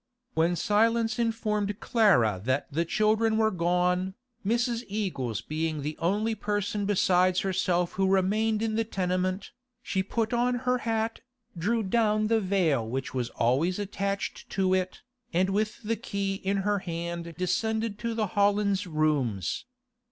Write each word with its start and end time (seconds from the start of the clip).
When 0.33 0.55
silence 0.55 1.19
informed 1.19 1.79
Clara 1.79 2.41
that 2.45 2.73
the 2.73 2.85
children 2.85 3.37
were 3.37 3.51
gone, 3.51 4.15
Mrs. 4.43 4.83
Eagles 4.87 5.41
being 5.41 5.83
the 5.83 5.95
only 5.99 6.33
person 6.33 6.87
besides 6.87 7.41
herself 7.41 7.91
who 7.91 8.07
remained 8.11 8.63
in 8.63 8.73
the 8.73 8.83
tenement, 8.83 9.51
she 9.83 10.01
put 10.01 10.33
on 10.33 10.55
her 10.65 10.79
hat, 10.79 11.21
drew 11.55 11.83
down 11.83 12.29
the 12.29 12.41
veil 12.41 12.89
which 12.89 13.13
was 13.13 13.29
always 13.29 13.77
attached 13.77 14.49
to 14.49 14.73
it, 14.73 15.03
and 15.33 15.51
with 15.51 15.83
the 15.83 15.95
key 15.95 16.33
in 16.33 16.57
her 16.65 16.79
hand 16.79 17.35
descended 17.37 17.99
to 17.99 18.15
the 18.15 18.25
Hollands' 18.33 18.87
rooms. 18.87 19.65